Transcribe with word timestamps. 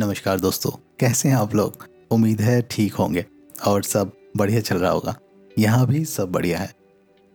नमस्कार 0.00 0.40
दोस्तों, 0.40 0.70
कैसे 1.00 1.28
हैं 1.28 1.36
आप 1.36 1.54
लोग? 1.54 1.86
उम्मीद 2.10 2.40
है 2.40 2.62
ठीक 2.70 2.94
होंगे 2.94 3.26
और 3.66 3.82
सब 3.82 4.12
बढ़िया 4.36 4.60
चल 4.60 4.76
रहा 4.76 4.90
होगा। 4.90 5.16
यहाँ 5.58 5.86
भी 5.86 6.04
सब 6.04 6.32
बढ़िया 6.32 6.58
है। 6.58 6.74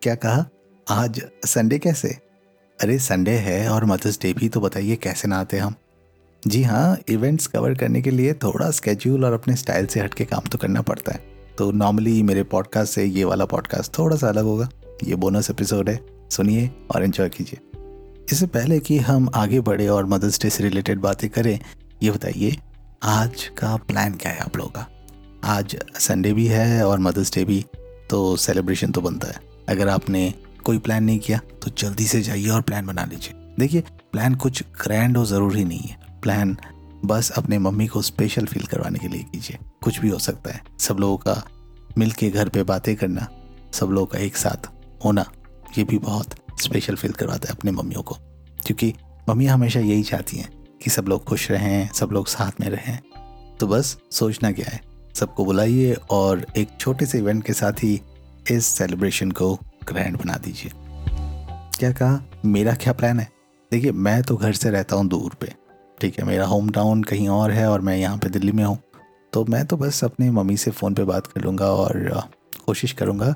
क्या 0.01 0.15
कहा? 0.15 0.45
आज 0.89 1.21
संडे 1.45 1.79
कैसे? 1.79 2.07
अरे 2.81 2.99
संडे 2.99 3.31
है 3.31 3.69
और 3.69 3.85
मदर्स 3.85 4.19
डे 4.21 4.33
भी 4.33 4.49
तो 4.49 4.61
बताइए 4.61 4.95
कैसे 4.95 5.27
ना 5.27 5.39
आते 5.39 5.57
हम? 5.57 5.73
जी 6.47 6.63
हाँ 6.63 6.97
इवेंट्स 7.09 7.47
कवर 7.47 7.75
करने 7.75 8.01
के 8.01 8.11
लिए 8.11 8.33
थोड़ा 8.33 8.71
स्केड्यूल 8.71 9.25
और 9.25 9.33
अपने 9.33 9.55
स्टाइल 9.55 9.85
से 9.85 9.99
हट 9.99 10.13
के 10.13 10.25
काम 10.25 10.41
तो 10.41 10.57
करना 10.57 10.81
पड़ता 10.81 11.11
है। 11.11 11.23
तो 11.57 11.71
नॉर्मली 11.71 12.23
मेरे 12.23 12.43
पॉडकास्ट 12.43 12.93
से 12.93 13.05
ये 13.05 13.23
वाला 13.23 13.45
पॉडकास्ट 13.45 13.97
थोड़ा 13.99 14.15
सा 14.15 14.29
अलग 14.29 14.43
होगा। 14.43 14.69
ये 15.03 15.15
बोनस 15.15 15.49
एपिसोड 15.49 15.89
है। 15.89 15.99
सुनिए 16.29 16.71
और 16.95 17.03
एंजॉय 17.03 17.29
कीजिए। 17.29 17.59
इससे 18.31 18.45
पहले 18.45 18.79
कि 18.79 18.97
हम 18.97 19.29
आगे 19.35 19.59
बढ़े 19.59 19.87
और 19.87 20.05
मदर्स 20.05 20.41
डे 20.41 20.49
से 20.49 20.63
रिलेटेड 20.63 20.99
बातें 20.99 21.29
करें 21.29 21.59
ये 22.01 22.11
बताइए, 22.11 22.57
आज 23.03 23.43
का 23.57 23.75
प्लान 23.77 24.13
क्या 24.13 24.31
है 24.31 24.39
आप 24.39 24.55
लोगों 24.57 24.71
का? 24.71 24.85
आज 25.43 25.75
संडे 25.95 26.31
भी 26.33 26.45
है 26.47 26.85
और 26.85 26.99
मदर्स 26.99 27.33
डे 27.33 27.43
भी 27.45 27.65
तो 28.09 28.35
सेलिब्रेशन 28.37 28.91
तो 28.91 29.01
बनता 29.01 29.27
है। 29.27 29.41
अगर 29.69 29.87
आपने 29.87 30.33
कोई 30.63 30.77
प्लान 30.77 31.03
नहीं 31.03 31.19
किया 31.19 31.39
तो 31.61 31.71
जल्दी 31.77 32.05
से 32.05 32.21
जाइए 32.21 32.47
और 32.47 32.61
प्लान 32.61 32.85
बना 32.85 33.03
लीजिए। 33.05 33.33
देखिए 33.59 33.83
प्लान 34.11 34.35
कुछ 34.35 34.63
ग्रैंड 34.83 35.17
और 35.17 35.25
ज़रूरी 35.25 35.63
नहीं 35.63 35.79
है। 35.79 36.19
प्लान 36.21 36.57
बस 37.05 37.29
अपने 37.31 37.59
मम्मी 37.59 37.87
को 37.87 38.01
स्पेशल 38.01 38.45
फील 38.45 38.63
करवाने 38.63 38.99
के 38.99 39.07
लिए 39.07 39.23
कीजिए। 39.23 39.57
कुछ 39.83 39.99
भी 39.99 40.09
हो 40.09 40.19
सकता 40.19 40.51
है। 40.51 40.61
सब 40.79 40.97
लोगों 40.97 41.17
का 41.17 41.43
मिल 41.97 42.11
के 42.11 42.29
घर 42.29 42.49
पे 42.49 42.63
बातें 42.63 42.95
करना, 42.95 43.27
सब 43.73 43.87
लोगों 43.87 44.07
का 44.07 44.19
एक 44.19 44.37
साथ 44.37 44.69
होना, 45.05 45.25
ये 45.77 45.83
भी 45.83 45.97
बहुत 45.97 46.35
स्पेशल 46.61 46.95
फील 46.95 47.11
करवाता 47.11 47.49
है 47.49 47.55
अपने 47.55 47.71
मम्मियों 47.71 48.03
को। 48.03 48.17
क्योंकि 48.65 48.93
मम्मियाँ 49.29 49.53
हमेशा 49.53 49.79
यही 49.79 50.03
चाहती 50.03 50.37
हैं। 50.37 50.60
कि 50.81 50.89
सब 50.89 51.07
लोग 51.07 51.23
खुश 51.23 51.49
रहें, 51.51 51.89
सब 51.89 52.09
लोग 52.11 52.27
साथ 52.27 52.59
में 52.61 52.69
रहें। 52.69 52.99
तो 53.59 53.67
बस 53.67 53.97
सोचना 54.11 54.51
क्या 54.51 54.69
है? 54.69 54.81
सबको 55.15 55.45
बुलाइए 55.45 55.93
और 56.11 56.45
एक 56.57 56.69
छोटे 56.79 57.05
से 57.05 57.17
इवेंट 57.17 57.43
के 57.45 57.53
साथ 57.53 57.83
ही 57.83 57.99
इस 58.51 58.65
सेलिब्रेशन 58.67 59.31
को 59.31 59.53
ग्रैंड 59.83 60.17
बना 60.17 60.37
दीजिए। 60.37 60.71
क्या 61.79 61.91
कहा? 61.91 62.21
मेरा 62.45 62.73
क्या 62.73 62.93
प्लान 62.93 63.19
है? 63.19 63.27
देखिए, 63.71 63.91
मैं 63.91 64.21
तो 64.23 64.35
घर 64.35 64.53
से 64.53 64.69
रहता 64.69 64.95
हूँ 64.95 65.07
दूर 65.07 65.35
पे, 65.41 65.53
ठीक 66.01 66.19
है? 66.19 66.25
मेरा 66.25 66.45
होम 66.45 66.69
टाउन 66.69 67.03
कहीं 67.03 67.27
और 67.29 67.51
है 67.51 67.69
और 67.69 67.81
मैं 67.81 67.97
यहाँ 67.97 68.17
पे 68.17 68.29
दिल्ली 68.29 68.51
में 68.51 68.63
हूँ। 68.63 68.77
तो 69.33 69.45
मैं 69.45 69.65
तो 69.65 69.77
बस 69.77 70.03
अपने 70.03 70.29
मम्मी 70.31 70.57
से 70.57 70.71
फ़ोन 70.71 70.93
पे 70.93 71.03
बात 71.03 71.27
कर 71.27 71.41
लूँगा 71.41 71.71
और 71.71 72.29
कोशिश 72.65 72.91
करूँगा 72.91 73.33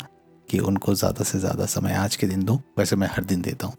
कि 0.48 0.60
उनको 0.60 0.94
ज़्यादा 0.96 1.24
से 1.24 1.40
ज़्यादा 1.40 1.66
समय 1.66 1.94
आज 1.94 2.16
के 2.16 2.28
दिन 2.28 2.44
दूँ। 2.44 2.58
वैसे 2.78 2.96
मैं 2.96 3.08
हर 3.08 3.24
दिन 3.24 3.42
देता 3.42 3.68
हूँ। 3.68 3.76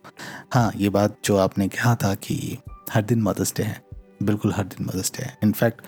हाँ 0.52 0.70
ये 0.76 0.88
बात 0.88 1.16
जो 1.24 1.36
आपने 1.36 1.68
कहा 1.68 1.94
था 1.94 2.14
कि 2.14 2.58
हर 2.90 3.02
दिन 3.02 3.22
मदर्स 3.22 3.54
डे 3.56 3.62
है। 3.62 3.82
बिल्कुल 4.22 4.52
हर 4.52 4.64
दिन 4.64 4.86
मदर्स 4.86 5.12
डे 5.12 5.24
है। 5.24 5.36
इनफैक्ट 5.42 5.80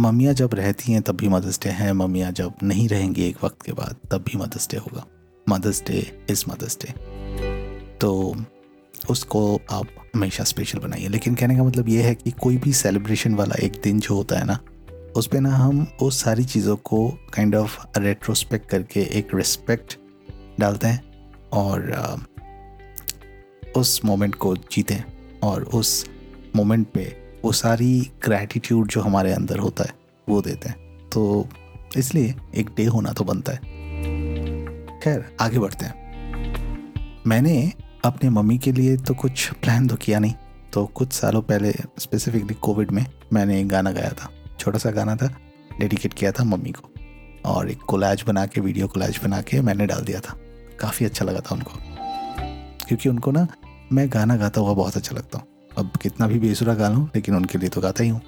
मम्मियाँ 0.00 0.34
जब 0.34 0.54
रहती 0.54 0.92
हैं, 0.92 1.02
तब 1.02 1.16
भी 1.16 1.28
मदर्स 1.28 1.58
डे 1.60 1.70
है। 1.70 1.92
मम्मियाँ 1.92 2.30
जब 2.32 2.54
नहीं 2.62 2.88
रहेंगी 2.88 3.22
एक 3.22 3.44
वक्त 3.44 3.62
के 3.62 3.72
बाद, 3.72 3.96
तब 4.10 4.24
भी 4.26 4.38
मदर्स 4.38 4.68
डे 4.70 4.76
होगा। 4.76 5.06
Mother's 5.48 5.82
Day 5.86 6.26
is 6.30 6.44
Mother's 6.48 6.78
Day 6.82 6.92
तो 8.00 8.36
उसको 9.10 9.60
आप 9.70 9.86
हमेशा 10.14 10.44
स्पेशल 10.44 10.78
बनाइए। 10.78 11.08
लेकिन 11.08 11.34
कहने 11.34 11.56
का 11.56 11.64
मतलब 11.64 11.88
ये 11.88 12.02
है 12.02 12.14
कि 12.14 12.30
कोई 12.30 12.56
भी 12.56 12.72
सेलिब्रेशन 12.72 13.34
वाला 13.34 13.54
एक 13.62 13.80
दिन 13.84 14.00
जो 14.00 14.14
होता 14.14 14.38
है 14.38 14.44
ना, 14.44 14.58
उस 15.16 15.26
पर 15.26 15.40
ना 15.40 15.50
हम 15.50 15.86
उस 16.02 16.22
सारी 16.22 16.44
चीज़ों 16.44 16.76
को 16.76 17.08
काइंड 17.34 17.54
ऑफ़ 17.54 17.78
रेट्रोस्पेक्ट 17.98 18.68
करके 18.70 19.00
एक 19.18 19.34
रिस्पेक्ट 19.34 19.98
डालते 20.60 20.86
हैं 20.86 21.02
और 21.52 22.24
उस 23.76 24.04
मोमेंट 24.04 24.34
को 24.34 24.56
जीते 24.56 24.94
और 25.42 25.62
उस 25.62 26.10
मोमेंट 26.56 26.86
पे 26.86 27.16
वो 27.44 27.52
सारी 27.52 28.10
ग्रैटिट्यूड 28.24 28.88
जो 28.88 29.00
हमारे 29.00 29.32
अंदर 29.32 29.58
होता 29.58 29.84
है, 29.84 29.94
वो 30.28 30.42
देते 30.42 30.68
हैं। 30.68 31.08
तो 31.12 31.48
इसलिए 31.96 32.34
एक 32.54 32.70
डे 32.76 32.84
होना 32.84 33.12
तो 33.12 33.24
बनता 33.24 33.52
है। 33.52 33.58
खैर, 35.00 35.36
आगे 35.40 35.58
बढ़ते 35.58 35.84
हैं। 35.84 36.00
मैंने 37.26 37.72
अपने 38.04 38.30
मम्मी 38.30 38.58
के 38.58 38.72
लिए 38.72 38.96
तो 38.96 39.14
कुछ 39.14 39.52
प्लान 39.52 39.88
तो 39.88 39.96
किया 39.96 40.18
नहीं। 40.18 40.34
तो 40.72 40.86
कुछ 40.86 41.12
सालों 41.12 41.42
पहले 41.42 41.74
स्पेसिफिकली 41.98 42.54
कोविड 42.54 42.90
में, 42.90 43.06
मैंने 43.32 43.60
एक 43.60 43.68
गाना 43.68 43.90
गाया 43.90 44.10
था। 44.10 44.30
छोटा 44.58 44.78
सा 44.78 44.90
गाना 44.90 45.16
था 45.16 45.36
डेडिकेट 45.80 46.14
किया 46.14 46.32
था 46.32 46.44
मम्मी 46.44 46.70
को। 46.70 46.90
और 47.44 47.70
एक 47.70 47.78
कोलाज 47.78 48.24
बना 48.26 48.46
के 48.46 48.60
वीडियो 48.60 48.88
कोलाज 48.88 49.20
बना 49.24 49.42
के 49.42 49.60
मैंने 49.60 49.86
डाल 49.86 50.00
दिया 50.00 50.20
था। 50.20 50.36
काफ़ी 50.80 51.06
अच्छा 51.06 51.24
लगा 51.24 51.40
था 51.40 51.54
उनको। 51.54 51.72
क्योंकि 52.88 53.08
उनको 53.08 53.30
ना 53.30 53.46
मैं 53.90 54.08
गाना 54.08 54.36
गाता 54.36 54.60
हुआ 54.60 54.74
बहुत 54.74 54.96
अच्छा 54.96 55.16
लगता 55.16 55.38
हूँ। 55.38 55.46
अब 55.78 55.96
कितना 56.02 56.26
भी 56.26 56.38
बेसुरा 56.38 56.74
गा 56.74 56.88
लूँ, 56.88 57.04
लेकिन 57.14 57.34
उनके 57.36 57.58
लिए 57.58 57.68
तो 57.68 57.80
गाता 57.80 58.02
ही 58.02 58.08
हूँ। 58.08 58.20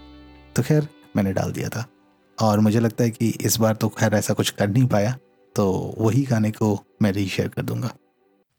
तो 0.56 0.62
खैर, 0.62 0.88
मैंने 1.16 1.32
डाल 1.32 1.52
दिया 1.52 1.68
था। 1.68 1.84
और 2.38 2.60
मुझे 2.60 2.80
लगता 2.80 3.04
है 3.04 3.10
कि 3.10 3.28
इस 3.40 3.58
बार 3.60 3.74
तो 3.74 3.88
खैर 3.90 4.14
ऐसा 4.14 4.34
कुछ 4.34 4.50
कर 4.50 4.68
नहीं 4.68 4.86
पाया 4.86 5.16
तो 5.56 5.94
वही 5.98 6.22
गाने 6.22 6.50
को 6.50 6.78
मैं 7.02 7.12
रीशेयर 7.12 7.48
कर 7.48 7.62
दूँगा। 7.62 7.90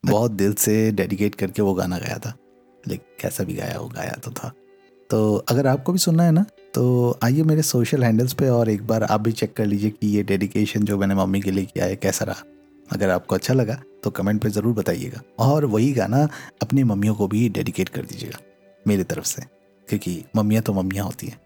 बहुत 0.04 0.32
दिल 0.32 0.54
से 0.54 0.92
डेडिकेट 0.92 1.36
करके 1.36 1.62
वो 1.62 1.74
गाना 1.74 1.98
गाया 1.98 2.18
था, 2.18 2.34
लेकिन 2.84 3.18
कैसा 3.22 3.44
भी 3.44 3.54
गाया 3.54 3.80
वो 3.80 3.88
गाया 3.88 4.20
तो 4.24 4.32
था। 4.32 4.52
तो 5.10 5.36
अगर 5.50 5.68
आपको 5.68 5.92
भी 5.92 6.00
सुनना 6.00 6.24
है 6.24 6.32
ना 6.32 6.46
तो 6.74 7.20
आइए 7.24 7.44
मेरे 7.44 7.62
सोशल 7.62 8.04
हैंडल्स 8.04 8.34
पे 8.34 8.50
और 8.50 8.70
एक 8.70 8.86
बार 8.88 9.04
आप 9.04 9.22
भी 9.22 9.32
चेक 9.32 9.54
कर 9.54 9.66
लीजिए 9.66 9.90
कि 9.92 10.08
ये 10.08 10.24
डेडिकेशन 10.24 10.84
जो 10.84 10.98
मैंने 10.98 11.16
मम्मी 11.16 11.42
के 11.42 11.52
लिए 11.52 11.66
किया 11.66 11.86
है, 11.86 11.96
कैसा 11.96 12.26
रहा। 12.26 12.44
अगर 12.88 13.10
आपको 13.10 13.36
अच्छा 13.36 13.54
लगा 13.54 13.82
तो 14.04 14.10
कमेंट 14.10 14.42
पे 14.42 14.50
ज़रूर 14.50 14.74
बताइएगा। 14.74 15.22
और 15.40 15.66
वही 15.66 15.92
गाना 15.94 16.28
अपनी 16.62 16.84
मम्मियों 16.84 17.16
को 17.16 17.28
भी 17.28 17.48
डेडिकेट 17.50 17.90
कर 17.90 18.02
दीजिएगा, 18.02 18.40
मेरी 18.86 19.04
तरफ़ 19.04 19.26
से। 19.26 19.42
क्योंकि 19.88 20.24
मम्मियाँ 20.36 20.64
तो 20.64 20.74
मम्मियाँ 20.74 21.06
होती 21.06 21.28
हैं। 21.28 21.40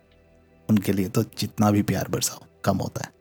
उनके 0.69 0.93
लिए 0.93 1.09
तो 1.09 1.23
जितना 1.39 1.71
भी 1.71 1.81
प्यार 1.83 2.07
बरसाओ, 2.07 2.45
कम 2.63 2.77
होता 2.77 3.03
है। 3.03 3.11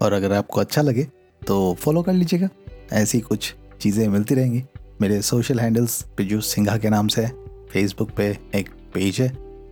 और 0.00 0.12
अगर 0.12 0.32
आपको 0.32 0.60
अच्छा 0.60 0.82
लगे 0.82 1.06
तो 1.42 1.74
फॉलो 1.80 2.02
कर 2.02 2.12
लीजिएगा। 2.12 2.48
ऐसी 2.92 3.20
कुछ 3.20 3.54
चीज़ें 3.80 4.06
मिलती 4.08 4.34
रहेंगी। 4.34 4.62
मेरे 5.00 5.20
सोशल 5.22 5.60
हैंडल्स 5.60 6.02
पिजू 6.16 6.40
सिंघा 6.40 6.76
के 6.76 6.90
नाम 6.90 7.08
से 7.08 7.26
फेसबुक 7.72 8.10
पे 8.10 8.26
एक 8.54 8.70
पेज 8.94 9.20
है 9.20 9.28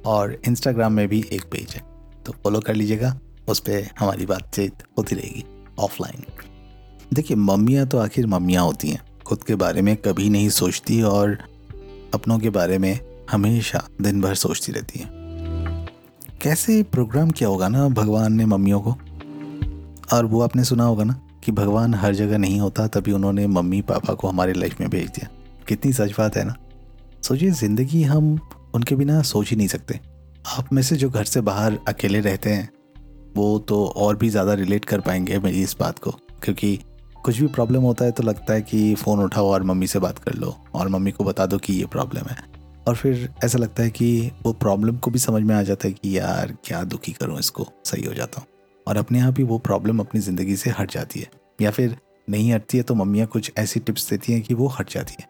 और 0.06 0.40
इंस्टाग्राम 0.48 0.92
में 0.92 1.06
भी 1.08 1.24
एक 1.32 1.42
पेज 1.42 1.74
है। 1.74 1.82
तो 2.26 2.32
फॉलो 2.34 2.60
कर 2.60 2.74
लीजिएगा। 2.74 3.18
उस 3.48 3.60
पर 3.60 3.88
हमारी 3.98 4.26
बातचीत 4.26 4.82
होती 4.98 5.16
रहेगी 5.16 5.44
ऑफलाइन 5.78 6.24
देखिए, 7.14 7.36
मम्मियाँ 7.36 7.86
तो 7.86 7.98
आखिर 7.98 8.26
मम्मियाँ 8.26 8.64
होती 8.64 8.88
हैं। 8.88 9.00
खुद 9.26 9.42
के 9.42 9.54
बारे 9.54 9.82
में 9.82 9.96
कभी 9.96 10.28
नहीं 10.28 10.48
सोचती 10.48 11.02
और 11.02 11.38
अपनों 12.14 12.38
के 12.38 12.50
बारे 12.50 12.78
में 12.78 13.00
हमेशा 13.30 13.88
दिन 14.02 14.20
भर 14.20 14.34
सोचती 14.34 14.72
रहती 14.72 14.98
हैं। 14.98 15.86
कैसे 16.42 16.82
प्रोग्राम 16.82 17.30
किया 17.30 17.48
होगा 17.48 17.68
ना 17.68 17.88
भगवान 17.88 18.32
ने 18.32 18.46
मम्मियों 18.46 18.80
को? 18.80 18.96
और 20.16 20.24
वो 20.24 20.40
आपने 20.40 20.64
सुना 20.64 20.84
होगा 20.84 21.04
ना 21.04 21.20
कि 21.44 21.52
भगवान 21.52 21.94
हर 21.94 22.14
जगह 22.14 22.38
नहीं 22.38 22.60
होता 22.60 22.86
तभी 22.86 23.12
उन्होंने 23.12 23.46
मम्मी 23.46 23.80
पापा 23.82 24.14
को 24.14 24.28
हमारे 24.28 24.52
लाइफ 24.52 24.80
में 24.80 24.90
भेज 24.90 25.08
दिया। 25.08 25.28
कितनी 25.68 25.92
सच 25.92 26.14
बात 26.18 26.36
है 26.36 26.44
ना? 26.44 26.54
सोचिए, 27.22 27.50
ज़िंदगी 27.50 28.02
हम 28.02 28.38
उनके 28.74 28.94
बिना 28.94 29.22
सोच 29.22 29.50
ही 29.50 29.56
नहीं 29.56 29.68
सकते। 29.68 30.00
आप 30.46 30.72
में 30.72 30.82
से 30.82 30.96
जो 30.96 31.10
घर 31.10 31.24
से 31.24 31.40
बाहर 31.40 31.78
अकेले 31.88 32.20
रहते 32.20 32.50
हैं, 32.50 32.68
वो 33.36 33.58
तो 33.58 33.86
और 33.86 34.16
भी 34.16 34.28
ज़्यादा 34.28 34.54
रिलेट 34.54 34.84
कर 34.84 35.00
पाएँगे 35.00 35.38
मेरी 35.38 35.62
इस 35.62 35.76
बात 35.80 35.98
को, 35.98 36.10
क्योंकि 36.42 36.78
कुछ 37.26 37.40
भी 37.40 37.46
प्रॉब्लम 37.46 37.82
होता 37.82 38.04
है 38.04 38.10
तो 38.12 38.22
लगता 38.22 38.54
है 38.54 38.62
कि 38.62 38.94
फ़ोन 38.94 39.20
उठाओ 39.20 39.46
और 39.46 39.62
मम्मी 39.62 39.86
से 39.86 39.98
बात 39.98 40.18
कर 40.18 40.34
लो 40.34 40.54
और 40.74 40.88
मम्मी 40.88 41.10
को 41.10 41.24
बता 41.24 41.46
दो 41.46 41.58
कि 41.58 41.72
ये 41.72 41.86
प्रॉब्लम 41.86 42.26
है। 42.26 42.36
और 42.88 42.96
फिर 42.96 43.34
ऐसा 43.44 43.58
लगता 43.58 43.82
है 43.82 43.90
कि 43.90 44.30
वो 44.42 44.52
प्रॉब्लम 44.52 44.96
को 44.96 45.10
भी 45.10 45.18
समझ 45.18 45.42
में 45.42 45.54
आ 45.54 45.62
जाता 45.62 45.88
है 45.88 45.94
कि 45.94 46.18
यार, 46.18 46.56
क्या 46.64 46.84
दुखी 46.84 47.12
करूँ 47.12 47.38
इसको, 47.38 47.66
सही 47.84 48.04
हो 48.04 48.14
जाता 48.14 48.40
हूँ। 48.40 48.46
और 48.86 48.96
अपने 48.96 49.20
आप 49.20 49.34
ही 49.38 49.44
वो 49.44 49.58
प्रॉब्लम 49.58 49.98
अपनी 49.98 50.20
ज़िंदगी 50.20 50.56
से 50.56 50.70
हट 50.70 50.90
जाती 50.90 51.20
है। 51.20 51.30
या 51.62 51.70
फिर 51.70 51.96
नहीं 52.30 52.52
हटती 52.52 52.78
है 52.78 52.84
तो 52.84 52.94
मम्मियाँ 52.94 53.26
कुछ 53.26 53.52
ऐसी 53.58 53.80
टिप्स 53.80 54.10
देती 54.10 54.32
हैं 54.32 54.42
कि 54.42 54.54
वो 54.54 54.68
हट 54.68 54.90
जाती 54.90 55.14
है। 55.20 55.28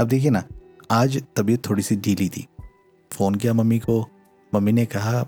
अब 0.00 0.08
देखिए 0.08 0.30
ना, 0.30 0.44
आज 0.90 1.22
तबीयत 1.36 1.68
थोड़ी 1.70 1.82
सी 1.82 1.96
ढीली 1.96 2.28
थी। 2.28 2.46
फ़ोन 3.10 3.34
किया 3.34 3.52
मम्मी 3.52 3.78
को। 3.78 4.06
मम्मी 4.54 4.72
ने 4.72 4.86
कहा, 4.86 5.24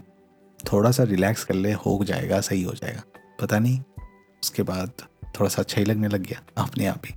थोड़ा 0.72 0.90
सा 0.90 1.02
रिलैक्स 1.02 1.44
कर 1.44 1.54
ले, 1.54 1.72
हो 1.72 2.04
जाएगा, 2.04 2.40
सही 2.40 2.62
हो 2.62 2.72
जाएगा। 2.72 3.02
पता 3.40 3.58
नहीं, 3.58 3.80
उसके 4.42 4.62
बाद 4.62 4.92
थोड़ा 5.40 5.48
सा 5.48 5.62
अच्छा 5.62 5.80
ही 5.80 5.84
लगने 5.86 6.08
लग 6.08 6.22
गया 6.22 6.42
अपने 6.56 6.86
आप 6.86 7.06
ही। 7.06 7.14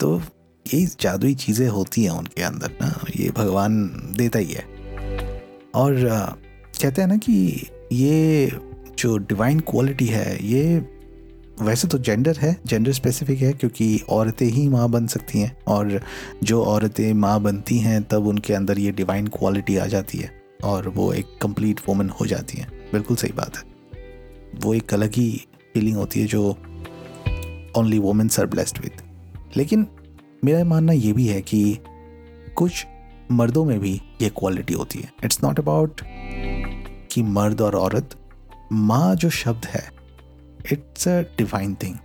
तो 0.00 0.22
ये 0.66 0.84
जादुई 1.00 1.34
चीज़ें 1.34 1.68
होती 1.68 2.04
हैं 2.04 2.10
उनके 2.10 2.42
अंदर 2.42 2.70
ना, 2.82 3.04
ये 3.16 3.30
भगवान 3.30 3.86
देता 4.16 4.38
ही 4.38 4.52
है। 4.52 4.64
और 5.74 5.94
कहते 6.80 7.02
हैं 7.02 7.08
ना 7.08 7.16
कि 7.16 7.70
ये 7.92 8.50
जो 8.98 9.16
डिवाइन 9.18 9.60
क्वालिटी 9.60 10.06
है, 10.06 10.46
ये 10.46 10.78
वैसे 11.60 11.88
तो 11.88 11.98
जेंडर 11.98 12.36
है 12.36 12.56
जेंडर 12.66 12.92
स्पेसिफिक 12.92 13.38
है, 13.38 13.52
क्योंकि 13.52 14.00
औरतें 14.08 14.46
ही 14.46 14.68
माँ 14.68 14.88
बन 14.90 15.06
सकती 15.06 15.38
हैं। 15.38 15.56
और 15.66 16.00
जो 16.42 16.62
औरतें 16.64 17.12
माँ 17.14 17.40
बनती 17.40 17.78
हैं, 17.78 18.02
तब 18.02 18.26
उनके 18.26 18.54
अंदर 18.54 18.78
ये 18.78 18.92
डिवाइन 18.92 19.26
क्वालिटी 19.26 19.76
आ 19.76 19.86
जाती 19.86 20.18
है 20.18 20.30
और 20.64 20.88
वो 20.88 21.12
एक 21.12 21.38
कंप्लीट 21.42 21.80
वुमन 21.88 22.08
हो 22.10 22.26
जाती 22.26 22.58
हैं। 22.58 22.68
बिल्कुल 22.92 23.16
सही 23.16 23.32
बात 23.32 23.56
है। 23.56 23.62
वो 24.60 24.74
एक 24.74 24.94
अलग 24.94 25.14
ही 25.14 25.46
फीलिंग 25.74 25.96
होती 25.96 26.20
है 26.20 26.26
जो 26.26 26.56
only 27.76 27.98
women's 27.98 28.40
are 28.40 28.46
blessed 28.46 28.78
with 28.78 29.02
लेकिन 29.56 29.86
मेरा 30.44 30.64
मानना 30.64 30.92
ये 30.92 31.12
भी 31.12 31.26
है 31.26 31.40
कि 31.42 31.78
कुछ 32.56 32.86
मर्दों 33.32 33.64
में 33.64 33.78
भी 33.80 33.92
ये 34.22 34.28
क्वालिटी 34.30 34.74
होती 34.74 34.98
है। 34.98 35.12
इट्स 35.24 35.42
नॉट 35.44 35.58
अबाउट 35.60 36.00
कि 37.12 37.22
मर्द 37.22 37.60
और 37.60 37.76
औरत, 37.76 38.16
माँ 38.72 39.14
जो 39.14 39.30
शब्द 39.30 39.66
है 39.66 39.82
it's 40.72 41.08
a 41.08 41.20
divine 41.38 41.74
thing 41.74 41.96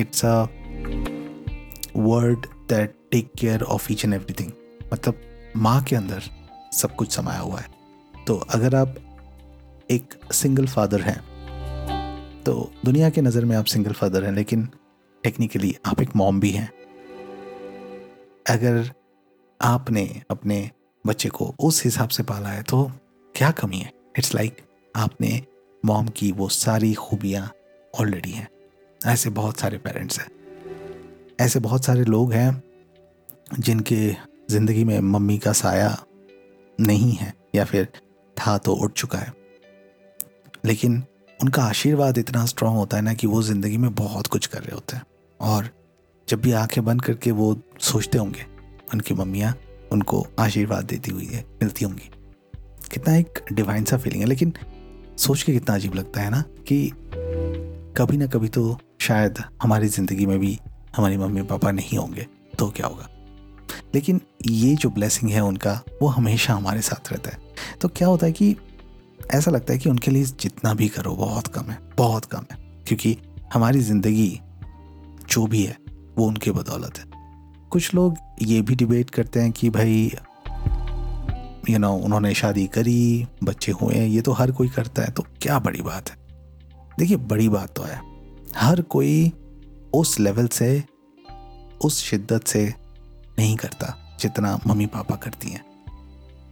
it's 0.00 0.24
a 0.24 0.42
word 1.96 2.46
that 2.68 2.94
take 3.12 3.32
care 3.38 3.62
of 3.64 3.92
each 3.92 4.04
and 4.04 4.14
everything 4.14 4.50
मतलब 4.92 5.20
माँ 5.56 5.82
के 5.82 5.96
अंदर 5.96 6.22
सब 6.72 6.94
कुछ 6.96 7.12
समाया 7.12 7.40
हुआ 7.40 7.60
है। 7.60 8.24
तो 8.26 8.34
अगर 8.50 8.74
आप 8.74 8.94
एक 9.90 10.14
सिंगल 10.32 10.66
फादर 10.66 11.00
हैं 11.00 11.20
तो 12.44 12.70
दुनिया 12.84 13.10
के 13.10 13.20
नज़र 13.20 13.44
में 13.44 13.56
आप 13.56 13.64
सिंगल 13.66 13.92
फादर 13.92 14.24
हैं, 14.24 14.32
लेकिन 14.32 14.68
टेक्निकली 15.24 15.76
आप 15.86 16.00
एक 16.00 16.16
मॉम 16.16 16.40
भी 16.40 16.50
हैं। 16.50 16.72
अगर 18.50 18.90
आपने 19.60 20.22
अपने 20.30 20.70
बच्चे 21.06 21.28
को 21.28 21.54
उस 21.60 21.84
हिसाब 21.84 22.08
से 22.08 22.22
पाला 22.22 22.48
है 22.48 22.62
तो 22.62 22.92
क्या 23.34 23.50
कमी 23.50 23.78
है? 23.78 23.92
इट्स 24.18 24.34
लाइक 24.34 24.56
like 24.56 24.66
आपने 24.96 25.42
मॉम 25.84 26.08
की 26.08 26.32
वो 26.32 26.48
सारी 26.48 26.94
खूबियाँ 26.94 27.50
ऑलरेडी 28.00 28.30
हैं। 28.30 28.48
ऐसे 29.06 29.30
बहुत 29.30 29.58
सारे 29.58 29.78
पेरेंट्स 29.78 30.18
हैं। 30.20 30.28
ऐसे 31.40 31.60
बहुत 31.60 31.84
सारे 31.84 32.04
लोग 32.04 32.32
हैं, 32.32 32.62
जिनके 33.60 34.16
ज़िंदगी 34.50 34.84
में 34.84 35.00
मम्मी 35.00 35.38
का 35.38 35.52
साया 35.52 36.04
नहीं 36.80 37.12
है, 37.12 37.34
या 37.54 37.64
फिर 37.64 37.88
था 38.36 38.58
तो 38.58 38.72
उठ 38.72 38.92
चुका 38.92 39.18
है। 39.18 39.32
लेकिन 40.64 41.04
उनका 41.42 41.62
आशीर्वाद 41.62 42.18
इतना 42.18 42.44
स्ट्रांग 42.46 42.76
होता 42.76 42.96
है 42.96 43.02
ना 43.02 43.14
कि 43.14 43.26
वो 43.26 43.42
ज़िंदगी 43.42 43.76
में 43.76 43.94
बहुत 43.94 44.26
कुछ 44.26 44.46
कर 44.46 44.58
रहे 44.58 44.74
होते 44.74 44.96
हैं। 44.96 45.04
और 45.40 45.68
जब 46.28 46.40
भी 46.40 46.52
आँखें 46.52 46.84
बंद 46.84 47.02
करके 47.02 47.30
वो 47.30 47.56
सोचते 47.80 48.18
होंगे, 48.18 48.46
उनकी 48.94 49.14
मम्मियाँ 49.14 49.54
उनको 49.92 50.26
आशीर्वाद 50.38 50.84
देती 50.84 51.10
हुई 51.10 51.26
है, 51.26 51.44
मिलती 51.62 51.84
होंगी। 51.84 52.10
कितना 52.90 53.16
एक 53.16 53.44
डिवाइन 53.52 53.84
सा 53.84 53.96
फीलिंग 53.96 54.22
है, 54.22 54.28
लेकिन 54.28 54.52
सोच 55.18 55.42
के 55.42 55.52
कितना 55.52 55.74
अजीब 55.74 55.94
लगता 55.94 56.20
है 56.20 56.30
ना 56.30 56.42
कि 56.68 56.90
कभी 57.96 58.16
ना 58.16 58.26
कभी 58.26 58.48
तो 58.48 58.78
शायद 59.00 59.38
हमारी 59.62 59.88
ज़िंदगी 59.88 60.26
में 60.26 60.38
भी 60.38 60.58
हमारी 60.96 61.16
मम्मी 61.16 61.42
पापा 61.42 61.70
नहीं 61.70 61.98
होंगे 61.98 62.26
तो 62.58 62.68
क्या 62.70 62.86
होगा? 62.86 63.08
लेकिन 63.94 64.20
ये 64.46 64.74
जो 64.74 64.90
ब्लेसिंग 64.90 65.30
है 65.30 65.40
उनका, 65.40 65.80
वो 66.02 66.08
हमेशा 66.08 66.54
हमारे 66.54 66.80
साथ 66.80 67.12
रहता 67.12 67.30
है। 67.30 67.38
तो 67.80 67.88
क्या 67.88 68.08
होता 68.08 68.26
है 68.26 68.32
कि 68.32 68.56
ऐसा 69.30 69.50
लगता 69.50 69.72
है 69.72 69.78
कि 69.78 69.88
उनके 69.88 70.10
लिए 70.10 70.24
जितना 70.24 70.72
भी 70.74 70.88
करो 70.88 71.14
बहुत 71.16 71.46
कम 71.46 71.70
है 71.70 71.78
बहुत 71.96 72.24
कम 72.24 72.44
है। 72.52 72.58
क्योंकि 72.86 73.16
हमारी 73.52 73.80
ज़िंदगी 73.80 74.40
जो 75.30 75.46
भी 75.46 75.62
है 75.64 75.76
वो 76.18 76.26
उनके 76.26 76.50
बदौलत 76.50 76.98
है। 76.98 77.04
कुछ 77.70 77.94
लोग 77.94 78.16
ये 78.42 78.60
भी 78.62 78.74
डिबेट 78.74 79.10
करते 79.10 79.40
हैं 79.40 79.52
कि 79.52 79.70
भाई 79.70 80.12
यू 81.70 81.74
you 81.74 81.78
नो 81.78 81.88
know, 81.88 82.04
उन्होंने 82.04 82.32
शादी 82.34 82.66
करी 82.66 83.26
बच्चे 83.44 83.72
हुए 83.72 83.94
हैं 83.94 84.06
ये 84.08 84.20
तो 84.20 84.32
हर 84.32 84.52
कोई 84.52 84.68
करता 84.68 85.02
है 85.02 85.10
तो 85.10 85.24
क्या 85.42 85.58
बड़ी 85.58 85.82
बात 85.82 86.10
है? 86.10 86.16
देखिए 86.98 87.16
बड़ी 87.16 87.48
बात 87.48 87.74
तो 87.76 87.82
है। 87.82 88.00
हर 88.56 88.80
कोई 88.82 89.32
उस 89.94 90.18
लेवल 90.20 90.46
से 90.48 90.84
उस 91.84 92.02
शिद्दत 92.02 92.46
से 92.46 92.64
नहीं 93.38 93.56
करता 93.56 93.94
जितना 94.20 94.58
मम्मी 94.66 94.86
पापा 94.86 95.16
करती 95.16 95.50
हैं। 95.50 95.64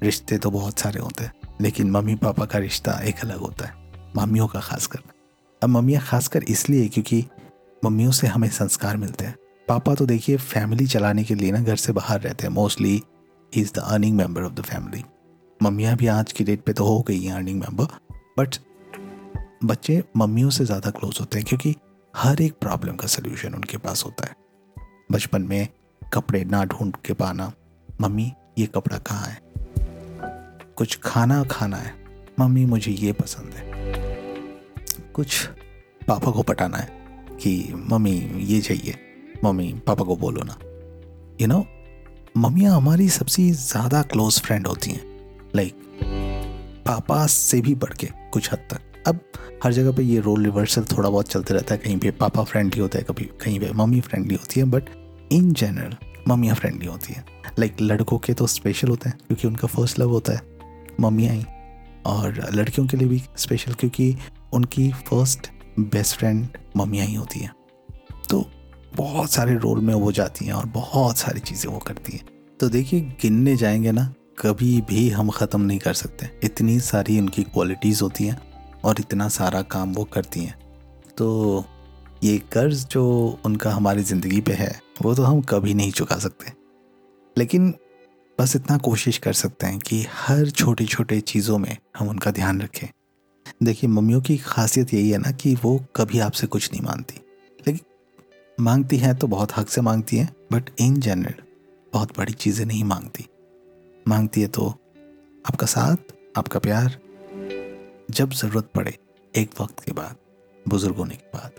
रिश्ते 0.02 0.38
तो 0.38 0.50
बहुत 0.50 0.78
सारे 0.78 1.00
होते 1.00 1.24
हैं। 1.24 1.32
लेकिन 1.60 1.90
मम्मी 1.90 2.14
पापा 2.16 2.44
का 2.44 2.58
रिश्ता 2.58 2.98
एक 3.02 3.20
अलग 3.20 3.38
होता 3.38 3.66
है, 3.66 3.74
मम्मियों 4.16 4.46
का 4.46 4.60
खासकर। 4.60 4.98
अब 5.62 5.68
मम्मियाँ 5.68 6.02
खासकर 6.02 6.42
इसलिए 6.44 6.88
क्योंकि 6.88 7.24
मम्मियों 7.82 8.10
से 8.12 8.26
हमें 8.26 8.48
संस्कार 8.50 8.96
मिलते 8.96 9.24
हैं। 9.24 9.36
पापा 9.68 9.94
तो 9.94 10.06
देखिए 10.06 10.36
फैमिली 10.36 10.86
चलाने 10.86 11.24
के 11.24 11.34
लिए 11.34 11.52
ना 11.52 11.60
घर 11.60 11.76
से 11.76 11.92
बाहर 11.92 12.20
रहते 12.20 12.46
हैं, 12.46 12.52
mostly 12.52 13.02
is 13.52 13.72
the 13.74 13.78
earning 13.80 14.16
member 14.16 14.42
of 14.42 14.52
the 14.52 14.62
family. 14.62 15.04
मम्मियाँ 15.60 15.96
भी 15.96 16.06
आज 16.08 16.32
की 16.32 16.44
डेट 16.44 16.62
पे 16.62 16.72
तो 16.72 16.84
हो 16.84 17.00
गई 17.00 17.20
हैं 17.20 17.34
अर्निंग 17.34 17.60
मेंबर, 17.60 17.84
बट 18.38 18.56
बच्चे 19.64 20.02
मम्मियों 20.16 20.50
से 20.50 20.64
ज़्यादा 20.64 20.90
क्लोज 20.90 21.18
होते 21.20 21.38
हैं 21.38 21.46
क्योंकि 21.46 21.74
हर 22.14 22.42
एक 22.42 22.58
प्रॉब्लम 22.60 22.96
का 22.96 23.06
सोल्यूशन 23.06 23.54
उनके 23.54 23.76
पास 23.76 24.04
होता 24.04 24.28
है। 24.28 24.34
बचपन 25.12 25.42
में 25.42 25.68
कपड़े 26.02 26.44
ना 26.44 26.64
ढूंढ 26.64 26.96
के 27.06 27.12
पाना, 27.12 27.52
मम्मी, 27.88 28.32
ये 28.58 28.66
कपड़ा 28.66 28.98
कहाँ 28.98 29.26
है? 29.26 29.38
कुछ 30.76 30.98
खाना 31.02 31.44
खाना 31.44 31.76
है। 31.76 31.94
मम्मी 32.40 32.64
मुझे 32.66 32.92
ये 32.92 33.12
पसंद 33.12 33.52
है। 33.52 33.64
कुछ 35.14 35.46
पापा 36.08 36.30
को 36.30 36.42
पटाना 36.42 36.76
है 36.76 36.88
कि, 37.40 37.72
मम्मी, 37.74 38.30
ये 38.38 38.60
चाहिए। 38.60 38.94
मम्मी, 39.44 39.72
पापा 39.86 40.04
को 40.04 40.16
बोलो 40.16 40.42
ना। 40.42 40.58
यू 41.40 41.46
नो 41.46 41.66
मम्मियाँ 42.36 42.76
हमारी 42.76 43.08
सबसे 43.08 43.50
ज़्यादा 43.50 44.02
क्लोज 44.02 44.40
फ्रेंड 44.40 44.66
होती 44.66 44.90
हैं। 44.90 45.02
लाइक 45.56 45.74
पापा 46.86 47.26
से 47.26 47.60
भी 47.60 47.74
बढ़ 47.74 47.92
के 47.92 48.06
कुछ 48.32 48.52
हद 48.52 48.58
तक। 48.58 48.80
अब 49.06 49.20
हर 49.64 49.72
जगह 49.72 49.92
पे 49.92 50.02
ये 50.02 50.20
रोल 50.20 50.44
रिवर्सल 50.44 50.84
थोड़ा 50.84 51.10
बहुत 51.10 51.28
चलते 51.28 51.54
रहता 51.54 51.74
है। 51.74 51.80
कहीं 51.80 51.98
पे 51.98 52.10
पापा 52.10 52.44
फ्रेंडली 52.44 52.80
होता 52.80 52.98
है, 52.98 53.04
कभी, 53.04 53.24
कहीं 53.24 53.60
पे 53.60 53.72
मम्मी 53.72 54.00
फ्रेंडली 54.00 54.34
होती 54.34 54.60
है। 54.60 54.66
बट 54.66 54.82
इन 55.32 55.52
जनरल 55.52 55.96
मम्मियाँ 56.28 56.56
फ्रेंडली 56.56 56.86
होती 56.86 57.12
हैं। 57.12 57.24
लाइक 57.58 57.76
लड़कों 57.80 58.18
के 58.18 58.34
तो 58.34 58.46
स्पेशल 58.46 58.88
होते 58.88 59.08
हैं, 59.08 59.18
क्योंकि 59.26 59.48
उनका 59.48 59.68
फ़र्स्ट 59.68 59.98
लव 59.98 60.10
होता 60.10 60.32
है। 60.32 60.55
मम्मियाँ 61.00 61.34
ही 61.34 61.44
और 62.06 62.50
लड़कियों 62.54 62.86
के 62.86 62.96
लिए 62.96 63.08
भी 63.08 63.22
स्पेशल 63.36 63.72
क्योंकि 63.72 64.16
उनकी 64.52 64.92
फ़र्स्ट 64.92 65.50
बेस्ट 65.80 66.16
फ्रेंड 66.16 66.48
मम्मियाँ 66.76 67.06
ही 67.06 67.14
होती 67.14 67.40
हैं। 67.40 67.54
तो 68.30 68.50
बहुत 68.96 69.30
सारे 69.30 69.54
रोल 69.54 69.80
में 69.80 69.94
वो 69.94 70.12
जाती 70.12 70.44
हैं 70.44 70.52
और 70.52 70.66
बहुत 70.66 71.18
सारी 71.18 71.40
चीज़ें 71.40 71.72
वो 71.72 71.78
करती 71.78 72.12
हैं। 72.12 72.24
तो 72.60 72.68
देखिए, 72.68 73.00
गिनने 73.00 73.56
जाएँगे 73.56 73.92
ना, 73.92 74.14
कभी 74.38 74.80
भी 74.80 75.10
हम 75.10 75.30
ख़त्म 75.30 75.60
नहीं 75.60 75.78
कर 75.78 75.94
सकते। 75.94 76.40
इतनी 76.44 76.80
सारी 76.80 77.20
उनकी 77.20 77.42
क्वालिटीज़ 77.42 78.02
होती 78.02 78.24
हैं 78.24 78.38
और 78.84 78.96
इतना 79.00 79.28
सारा 79.28 79.62
काम 79.62 79.92
वो 79.92 80.04
करती 80.04 80.40
हैं। 80.40 80.58
तो 81.18 81.64
ये 82.24 82.38
कर्ज 82.38 82.86
जो 82.88 83.38
उनका 83.44 83.70
हमारी 83.70 84.02
ज़िंदगी 84.02 84.40
पे 84.40 84.52
है, 84.52 84.80
वो 85.02 85.14
तो 85.14 85.22
हम 85.22 85.40
कभी 85.40 85.74
नहीं 85.74 85.92
चुका 85.92 86.16
सकते। 86.16 86.52
लेकिन 87.38 87.74
बस 88.40 88.56
इतना 88.56 88.76
कोशिश 88.78 89.18
कर 89.18 89.32
सकते 89.32 89.66
हैं 89.66 89.78
कि 89.78 90.06
हर 90.12 90.50
छोटी 90.50 90.86
छोटे 90.86 91.20
चीज़ों 91.20 91.58
में 91.58 91.76
हम 91.98 92.08
उनका 92.08 92.30
ध्यान 92.30 92.60
रखें। 92.60 92.88
देखिए, 93.62 93.90
मम्मियों 93.90 94.20
की 94.20 94.36
खासियत 94.36 94.94
यही 94.94 95.10
है 95.10 95.18
ना 95.18 95.30
कि 95.30 95.54
वो 95.54 95.84
कभी 95.96 96.18
आपसे 96.18 96.46
कुछ 96.46 96.72
नहीं 96.72 96.82
मांगती। 96.82 97.20
लेकिन 97.66 98.64
मांगती 98.64 98.96
हैं 98.96 99.14
तो 99.14 99.26
बहुत 99.26 99.56
हक 99.56 99.68
से 99.68 99.80
मांगती 99.80 100.16
हैं 100.16 100.34
बट 100.52 100.70
इन 100.78 101.00
जनरल 101.00 101.34
बहुत 101.92 102.18
बड़ी 102.18 102.32
चीज़ें 102.32 102.66
नहीं 102.66 102.84
मांगती। 102.84 103.26
मांगती 104.08 104.40
है 104.40 104.48
तो 104.48 104.68
आपका 105.46 105.66
साथ, 105.66 105.96
आपका 106.38 106.58
प्यार, 106.58 106.98
जब 108.10 108.32
ज़रूरत 108.32 108.70
पड़े, 108.74 108.98
एक 109.36 109.60
वक्त 109.60 109.84
के 109.84 109.92
बाद, 109.92 110.16
बुज़ुर्ग 110.68 110.96
होने 110.96 111.14
के 111.14 111.38
बाद। 111.38 111.50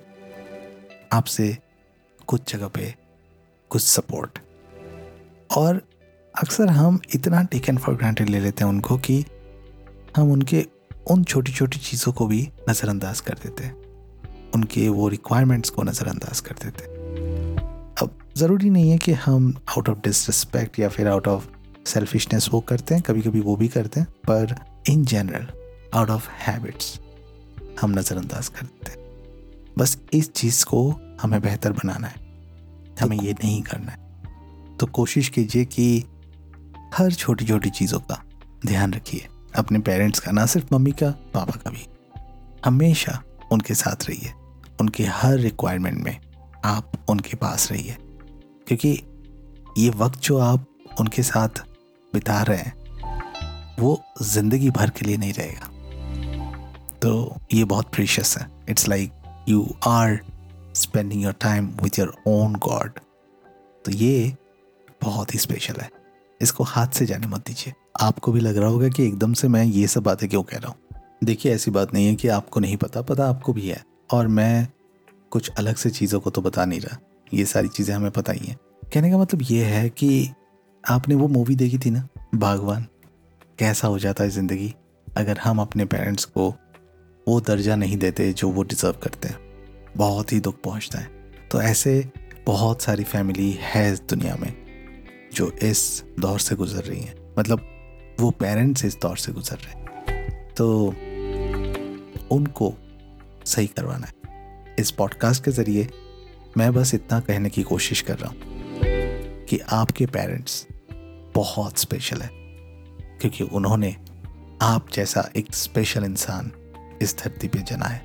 आपसे 1.14 1.58
कुछ 2.28 2.54
जगह 2.54 2.68
पे 2.68 2.96
कुछ 3.70 3.82
सपोर्ट 3.82 4.40
और 5.58 5.82
अक्सर 6.38 6.68
हम 6.68 7.00
इतना 7.16 7.44
टेकन 7.44 7.78
फॉर 7.78 7.96
ग्रांटेड 7.96 8.30
ले 8.30 8.40
लेते 8.40 8.64
हैं 8.64 8.72
उनको 8.72 8.98
कि 8.98 9.26
हम 10.18 10.32
उनके 10.32 10.66
उन 11.12 11.24
छोटी 11.24 11.52
छोटी 11.52 11.80
चीज़ों 11.80 12.14
को 12.14 12.28
भी 12.28 12.50
नज़रअंदाज 12.70 13.20
कर 13.20 13.34
देते 13.34 13.64
हैं। 13.64 13.76
उनके 14.56 14.90
वो 14.90 15.08
रिक्वायरमेंट्स 15.08 15.70
को 15.70 15.84
नज़रअंदाज 15.84 16.40
कर 16.40 16.56
देते 16.64 16.84
हैं। 16.84 16.96
अब 18.02 18.18
ज़रूरी 18.38 18.70
नहीं 18.70 18.92
है 18.92 18.98
कि 18.98 19.12
हम 19.12 19.58
आउट 19.70 19.90
ऑफ़ 19.90 19.98
डिसरिस्पेक्ट 19.98 20.80
या 20.80 20.90
फिर 20.90 21.08
आउट 21.08 21.28
ऑफ़ 21.28 21.48
सेल्फिशनेस 21.86 22.50
वो 22.52 22.60
करते 22.60 22.96
हैं 22.96 23.04
कभी 23.04 23.22
कभी 23.22 23.40
वो 23.40 23.56
भी 23.56 23.68
करते 23.68 24.00
हैं 24.00 24.08
पर 24.12 24.56
in 24.90 25.06
general 25.06 25.48
out 25.94 26.10
of 26.10 26.30
habits 26.30 27.00
हम 27.82 27.92
नज़रअंदाज 27.92 28.48
कर 28.48 28.62
देते 28.62 28.92
हैं। 28.92 29.08
बस 29.78 29.98
इस 30.14 30.32
चीज़ 30.34 30.66
को 30.66 31.00
हमें 31.22 31.42
बेहतर 31.42 31.72
बनाना 31.72 32.08
है। 32.08 32.16
हमें 33.02 33.20
ये 33.20 33.34
नहीं 33.34 33.62
करना 33.62 33.92
है। 33.92 34.08
तो 34.78 34.86
कोशिश 34.86 35.30
कीजिए 35.30 35.66
कि 35.66 36.04
हर 36.94 37.12
छोटी 37.12 37.46
छोटी 37.46 37.70
चीज़ों 37.70 38.00
का 38.00 38.24
ध्यान 38.66 38.94
रखिए। 38.94 39.28
अपने 39.56 39.80
पेरेंट्स 39.80 40.20
का, 40.20 40.32
ना 40.32 40.46
सिर्फ़ 40.46 40.76
मम्मी 40.76 40.92
का, 40.92 41.10
पापा 41.12 41.60
का 41.60 41.70
भी। 41.70 41.88
हमेशा 42.66 43.24
उनके 43.52 43.74
साथ 43.74 43.96
रहिए। 44.10 44.34
उनके 44.82 45.04
हर 45.04 45.38
रिक्वायरमेंट 45.38 46.04
में 46.04 46.20
आप 46.66 46.92
उनके 47.10 47.38
पास 47.38 47.72
रहिए। 47.72 47.98
क्योंकि 48.68 49.04
ये 49.78 49.90
वक्त 49.90 50.20
जो 50.20 50.38
आप 50.38 50.68
उनके 51.00 51.24
साथ 51.24 51.50
बिता 52.14 52.42
रहे 52.42 52.58
हैं, 52.58 52.74
वो 53.80 54.04
ज़िंदगी 54.22 54.70
भर 54.70 54.90
के 54.90 55.06
लिए 55.06 55.18
नहीं 55.18 55.34
रहेगा। 55.34 55.68
तो 57.02 57.38
ये 57.54 57.64
बहुत 57.64 57.92
प्रीशियस 57.94 58.38
है। 58.38 58.48
It's 58.70 58.88
like 58.88 59.14
you 59.50 59.76
are 59.88 60.20
spending 60.76 61.24
your 61.24 61.34
time 61.34 61.68
with 61.84 62.00
your 62.00 62.16
own 62.28 62.56
god 62.56 62.92
तो 63.86 63.92
ये 63.92 64.36
बहुत 65.04 65.34
ही 65.34 65.40
स्पेशल 65.40 65.76
है। 65.82 65.90
इसको 66.42 66.64
हाथ 66.64 66.88
से 66.88 67.06
जाने 67.06 67.28
मत 67.28 67.48
दीजिए। 67.48 67.74
आपको 68.02 68.32
भी 68.32 68.40
लग 68.40 68.58
रहा 68.58 68.70
होगा 68.70 68.90
कि 68.90 69.08
एकदम 69.08 69.34
से 69.34 69.48
मैं 69.48 69.64
ये 69.64 69.88
सब 69.88 70.04
बातें 70.04 70.30
क्यों 70.30 70.44
कह 70.44 70.58
रहा 70.58 70.68
हूँ? 70.68 70.78
देखिए, 71.24 71.54
ऐसी 71.56 71.72
बात 71.72 71.94
नहीं 71.94 72.08
है 72.08 72.16
कि 72.16 72.28
आपको 72.28 72.60
नहीं 72.60 72.78
पता 72.78 73.02
पता 73.02 73.30
आपको 73.30 73.54
भी 73.54 73.68
है। 73.68 73.84
और 74.12 74.28
मैं 74.28 74.68
कुछ 75.32 75.50
अलग 75.50 75.76
से 75.76 75.90
चीज़ों 75.90 76.20
को 76.20 76.30
तो 76.30 76.42
बता 76.42 76.66
नहीं 76.66 76.80
रहा। 76.80 76.98
ये 77.34 77.46
सारी 77.46 77.68
चीज़ें 77.68 77.96
हमें 77.96 78.12
पता 78.12 78.32
ही 78.32 78.46
हैं। 78.46 78.58
कहने 78.94 79.12
का 79.12 79.18
मतलब 79.18 79.42
ये 79.44 79.66
है 79.66 79.90
कि 79.90 80.30
आपने 80.90 81.16
वो 81.16 81.28
मूवी 81.28 81.56
देखी 81.56 81.78
थी 81.78 81.90
ना, 81.90 82.08
बागवान? 82.36 82.88
कैसा 83.60 83.88
हो 83.88 84.00
जाता 84.00 84.24
है 84.24 84.30
ज़िंदगी 84.30 84.76
अगर 85.18 85.38
हम 85.38 85.62
अपने 85.62 85.86
पेरेंट्स 85.86 86.26
को 86.26 86.56
वो 87.28 87.40
दर्जा 87.40 87.76
नहीं 87.76 87.98
देते 87.98 88.34
जो 88.34 88.50
वो 88.50 88.64
डिज़र्व 88.64 88.96
करते 89.04 89.28
हैं? 89.28 89.40
बहुत 89.98 90.34
ही 90.34 90.40
दुख 90.40 90.62
पहुँचता 90.62 91.00
है। 91.00 91.32
तो 91.52 91.62
ऐसे 91.62 92.12
बहुत 92.46 92.82
सारी 92.82 93.04
फैमिली 93.04 93.60
है 93.62 93.94
इस 93.94 94.02
दुनिया 94.02 94.36
में। 94.36 94.67
जो 95.38 95.52
इस 95.64 96.04
दौर 96.20 96.40
से 96.40 96.56
गुजर 96.56 96.84
रही 96.84 97.02
हैं 97.02 97.16
मतलब 97.40 97.68
वो 98.20 98.32
पेरेंट्स 98.32 98.86
इस 98.86 98.98
दौर 99.02 99.18
से 99.18 99.32
गुजर 99.32 99.56
रहे 99.56 99.74
हैं। 99.74 100.54
तो 100.54 100.88
उनको 102.36 102.74
सही 103.46 103.68
करवाना 103.68 104.08
है। 104.08 104.76
इस 104.80 104.92
पॉडकास्ट 104.92 105.44
के 105.46 105.52
ज़रिए 105.52 105.88
मैं 106.58 106.74
बस 106.74 106.94
इतना 106.94 107.20
कहने 107.20 107.50
की 107.50 107.64
कोशिश 107.64 108.02
कर 108.02 108.18
रहा 108.18 108.30
हूँ 108.30 109.46
कि 109.46 109.60
आपके 109.60 110.06
पेरेंट्स 110.06 110.68
बहुत 111.36 111.78
स्पेशल 111.78 112.22
है, 112.22 112.30
क्योंकि 113.22 113.44
उन्होंने 113.44 113.96
आप 114.62 114.90
जैसा 114.94 115.30
एक 115.36 115.54
स्पेशल 115.56 116.04
इंसान 116.04 116.52
इस 117.02 117.16
धरती 117.18 117.48
पे 117.48 117.60
जना 117.60 117.86
है। 117.86 118.02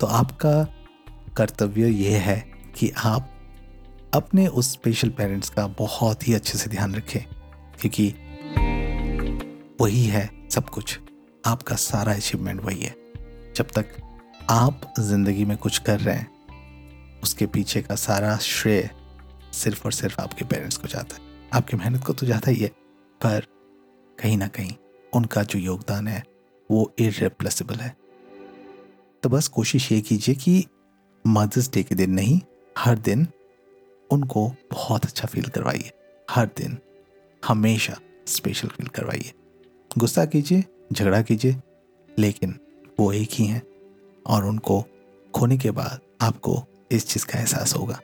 तो 0.00 0.06
आपका 0.06 0.62
कर्तव्य 1.36 1.88
यह 1.88 2.20
है 2.20 2.38
कि 2.78 2.92
आप 2.96 3.32
अपने 4.14 4.46
उस 4.46 4.72
स्पेशल 4.72 5.08
पेरेंट्स 5.08 5.48
का 5.50 5.66
बहुत 5.68 6.28
ही 6.28 6.34
अच्छे 6.34 6.58
से 6.58 6.70
ध्यान 6.70 6.94
रखें, 6.94 7.20
क्योंकि 7.80 8.08
वही 9.80 10.04
है 10.04 10.30
सब 10.50 10.68
कुछ। 10.68 10.98
आपका 11.46 11.76
सारा 11.76 12.12
अचीवमेंट 12.14 12.60
वही 12.60 12.80
है। 12.80 12.94
जब 13.56 13.66
तक 13.74 13.96
आप 14.50 14.92
ज़िंदगी 15.00 15.44
में 15.44 15.56
कुछ 15.56 15.78
कर 15.78 16.00
रहे 16.00 16.14
हैं, 16.14 17.20
उसके 17.22 17.46
पीछे 17.46 17.82
का 17.82 17.94
सारा 17.94 18.36
श्रेय 18.36 18.90
सिर्फ़ 19.52 19.84
और 19.84 19.92
सिर्फ़ 19.92 20.20
आपके 20.20 20.44
पेरेंट्स 20.44 20.76
को 20.76 20.88
जाता 20.88 21.16
है। 21.16 21.22
आपकी 21.54 21.76
मेहनत 21.76 22.04
को 22.04 22.12
तो 22.12 22.26
जाता 22.26 22.50
ही 22.50 22.56
है, 22.56 22.68
पर 23.20 23.46
कहीं 24.18 24.36
ना 24.36 24.48
कहीं 24.48 24.72
उनका 25.12 25.42
जो 25.42 25.58
योगदान 25.58 26.08
है, 26.08 26.22
वो 26.70 26.92
इरेप्लेसिबल 26.98 27.74
है। 27.74 27.96
तो 29.22 29.28
बस 29.28 29.48
कोशिश 29.48 29.90
ये 29.92 30.00
कीजिए 30.00 30.34
कि 30.34 30.64
मदर्स 31.24 31.70
डे 31.72 31.82
के 31.82 31.94
दिन 31.94 32.10
नहीं, 32.10 32.40
हर 32.78 32.98
दिन 32.98 33.26
उनको 34.10 34.48
बहुत 34.72 35.04
अच्छा 35.04 35.28
फील 35.28 35.44
करवाइए। 35.44 35.90
हर 36.30 36.46
दिन 36.46 36.78
हमेशा 37.48 37.96
स्पेशल 38.26 38.68
फील 38.68 38.86
करवाइए। 38.86 39.32
गुस्सा 39.98 40.24
कीजिए, 40.24 40.64
झगड़ा 40.92 41.22
कीजिए, 41.22 41.56
लेकिन 42.18 42.58
वो 43.00 43.12
एक 43.12 43.28
ही 43.32 43.46
हैं 43.46 43.62
और 44.26 44.44
उनको 44.44 44.84
खोने 45.34 45.58
के 45.58 45.70
बाद 45.70 46.00
आपको 46.20 46.64
इस 46.90 47.06
चीज़ 47.08 47.26
का 47.26 47.38
एहसास 47.38 47.76
होगा। 47.76 48.00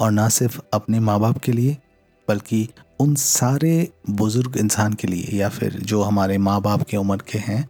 और 0.00 0.10
ना 0.10 0.28
सिर्फ़ 0.28 0.60
अपने 0.72 1.00
माँ 1.00 1.20
बाप 1.20 1.38
के 1.38 1.52
लिए, 1.52 1.76
बल्कि 2.28 2.68
उन 3.00 3.14
सारे 3.14 3.92
बुज़ुर्ग 4.10 4.56
इंसान 4.56 4.92
के 4.92 5.08
लिए 5.08 5.38
या 5.38 5.48
फिर 5.48 5.72
जो 5.72 6.02
हमारे 6.02 6.38
माँ 6.38 6.62
बाप 6.62 6.82
के 6.82 6.96
उम्र 6.96 7.16
के 7.16 7.38
हैं, 7.38 7.68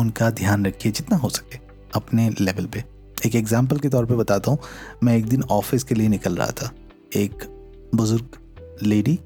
उनका 0.00 0.30
ध्यान 0.30 0.66
रखिए 0.66 0.92
जितना 0.92 1.16
हो 1.16 1.28
सके 1.28 1.58
अपने 1.94 2.30
लेवल 2.40 2.66
पे। 2.66 2.84
एक 3.26 3.34
एग्ज़ाम्पल 3.34 3.78
के 3.78 3.88
तौर 3.88 4.06
पे 4.06 4.14
बताता 4.14 4.50
हूँ। 4.50 4.58
मैं 5.02 5.16
एक 5.16 5.26
दिन 5.26 5.42
ऑफ़िस 5.42 5.84
के 5.84 5.94
लिए 5.94 6.08
निकल 6.08 6.36
रहा 6.36 6.50
था। 6.50 6.70
एक 7.12 7.44
बुज़ुर्ग 7.94 8.38
लेडी 8.82 9.18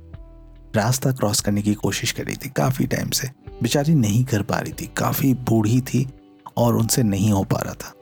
रास्ता 0.76 1.10
क्रॉस 1.12 1.40
करने 1.40 1.62
की 1.62 1.75
कोशिश 1.75 2.12
कर 2.12 2.25
रही 2.25 2.37
थी 2.37 2.49
काफ़ी 2.49 2.87
टाइम 2.87 3.10
से। 3.10 3.28
बेचारी 3.62 3.94
नहीं 3.94 4.25
कर 4.25 4.42
पा 4.42 4.58
रही 4.58 4.72
थी, 4.72 4.87
काफ़ी 4.96 5.32
बूढ़ी 5.34 5.80
थी 5.80 6.06
और 6.56 6.76
उनसे 6.76 7.02
नहीं 7.02 7.30
हो 7.32 7.42
पा 7.44 7.60
रहा 7.60 7.75
था। 7.75 7.94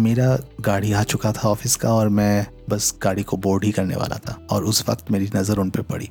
मेरा 0.00 0.36
गाड़ी 0.60 0.92
आ 0.92 1.02
चुका 1.02 1.32
था 1.32 1.48
ऑफ़िस 1.48 1.76
का 1.76 1.92
और 1.94 2.08
मैं 2.08 2.46
बस 2.70 2.94
गाड़ी 3.02 3.22
को 3.22 3.36
बोर्ड 3.36 3.64
ही 3.64 3.72
करने 3.72 3.96
वाला 3.96 4.18
था 4.18 4.38
और 4.50 4.64
उस 4.64 4.84
वक्त 4.88 5.10
मेरी 5.10 5.30
नज़र 5.36 5.58
उन 5.58 5.70
पर 5.70 5.82
पड़ी। 5.82 6.10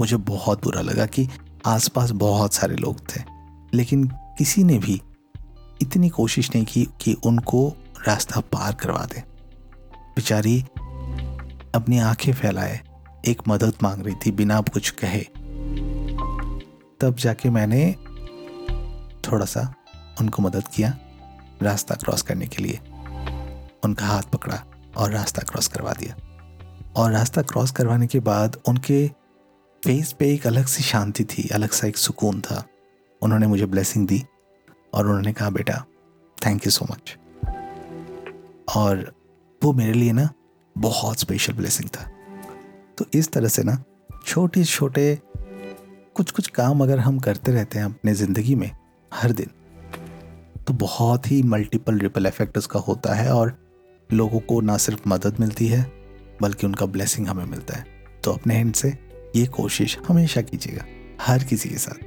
मुझे 0.00 0.16
बहुत 0.16 0.62
बुरा 0.64 0.80
लगा 0.80 1.06
कि 1.06 1.28
आसपास 1.66 2.10
बहुत 2.10 2.54
सारे 2.54 2.76
लोग 2.76 3.00
थे, 3.08 3.22
लेकिन 3.74 4.04
किसी 4.38 4.64
ने 4.64 4.78
भी 4.78 5.00
इतनी 5.82 6.08
कोशिश 6.08 6.50
नहीं 6.54 6.64
की 6.64 6.86
कि 7.00 7.16
उनको 7.24 7.68
रास्ता 8.06 8.40
पार 8.52 8.74
करवा 8.74 9.04
दें। 9.04 9.22
बेचारी 10.16 10.62
अपनी 11.76 11.98
आँखें 11.98 12.32
फैलाए। 12.32 12.80
एक 13.26 13.42
मदद 13.48 13.72
मांग 13.82 14.02
रही 14.02 14.14
थी, 14.14 14.30
बिना 14.30 14.60
कुछ 14.60 14.90
कहे। 14.90 15.20
तब 17.00 17.16
जाके 17.18 17.50
मैंने 17.50 17.96
थोड़ा 19.20 19.46
सा 19.46 19.74
उनको 20.20 20.42
मदद 20.42 20.68
किया, 20.68 20.98
रास्ता 21.62 21.94
क्रॉस 21.94 22.22
करने 22.22 22.46
के 22.46 22.62
लिए। 22.62 22.80
उनका 23.84 24.06
हाथ 24.06 24.22
पकड़ा 24.22 24.64
और 24.96 25.12
रास्ता 25.12 25.42
क्रॉस 25.42 25.68
करवा 25.68 25.92
दिया। 25.92 26.16
और 26.96 27.12
रास्ता 27.12 27.42
क्रॉस 27.42 27.70
करवाने 27.70 28.06
के 28.06 28.20
बाद 28.20 28.62
उनके 28.68 29.08
फेस 29.84 30.12
पे 30.12 30.34
एक 30.34 30.46
अलग 30.46 30.66
सी 30.66 30.82
शांति 30.82 31.24
थी, 31.24 31.48
अलग 31.48 31.70
सा 31.70 31.86
एक 31.86 31.96
सुकून 31.96 32.40
था। 32.40 32.64
उन्होंने 33.22 33.46
मुझे 33.46 33.66
ब्लेसिंग 33.66 34.06
दी 34.06 34.24
और 34.94 35.06
उन्होंने 35.06 35.32
कहा, 35.32 35.50
बेटा 35.50 35.84
थैंक 36.46 36.66
यू 36.66 36.70
सो 36.70 36.86
मच 36.90 37.16
और 38.76 39.14
वो 39.64 39.72
मेरे 39.72 39.92
लिए 39.92 40.12
ना 40.12 40.28
बहुत 40.76 41.20
स्पेशल 41.20 41.52
ब्लेसिंग 41.52 41.88
था। 41.88 42.10
तो 42.98 43.04
इस 43.14 43.32
तरह 43.32 43.48
से 43.48 43.62
ना 43.62 43.82
छोटे 44.26 44.64
छोटे 44.64 45.18
कुछ 46.16 46.30
कुछ 46.30 46.48
काम 46.48 46.80
अगर 46.80 46.98
हम 46.98 47.18
करते 47.18 47.52
रहते 47.52 47.78
हैं 47.78 47.84
अपने 47.86 48.14
ज़िंदगी 48.14 48.54
में, 48.54 48.70
हर 49.12 49.32
दिन 49.32 49.50
तो 50.66 50.74
बहुत 50.74 51.30
ही 51.30 51.42
मल्टीपल 51.42 51.98
रिपल 51.98 52.26
इफ़ेक्ट 52.26 52.58
उसका 52.58 52.80
होता 52.80 53.14
है 53.14 53.32
और 53.32 53.56
लोगों 54.10 54.40
को 54.40 54.60
ना 54.60 54.76
सिर्फ़ 54.76 55.08
मदद 55.08 55.40
मिलती 55.40 55.66
है, 55.66 55.82
बल्कि 56.42 56.66
उनका 56.66 56.86
ब्लेसिंग 56.86 57.26
हमें 57.28 57.44
मिलता 57.44 57.76
है। 57.76 57.84
तो 58.24 58.32
अपने 58.32 58.54
हैंड 58.54 58.74
से 58.74 58.88
ये 59.36 59.46
कोशिश 59.46 59.98
हमेशा 60.08 60.40
कीजिएगा, 60.42 60.84
हर 61.20 61.44
किसी 61.44 61.68
के 61.68 61.78
साथ। 61.78 62.04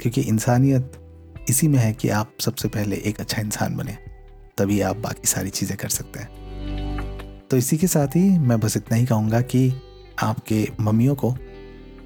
क्योंकि 0.00 0.20
इंसानियत 0.20 0.92
इसी 1.50 1.68
में 1.68 1.78
है 1.78 1.92
कि 1.92 2.08
आप 2.08 2.32
सबसे 2.40 2.68
पहले 2.68 2.96
एक 2.96 3.20
अच्छा 3.20 3.40
इंसान 3.42 3.76
बने, 3.76 3.96
तभी 4.58 4.80
आप 4.80 4.96
बाकी 4.98 5.28
सारी 5.28 5.50
चीज़ें 5.50 5.76
कर 5.78 5.88
सकते 5.88 6.20
हैं। 6.20 6.41
तो 7.52 7.56
इसी 7.56 7.78
के 7.78 7.86
साथ 7.86 8.06
ही 8.06 8.38
मैं 8.38 8.60
बस 8.60 8.76
इतना 8.76 8.96
ही 8.96 9.06
कहूँगा 9.06 9.40
कि 9.40 9.72
आपके 10.22 10.68
मम्मियों 10.80 11.14
को 11.14 11.36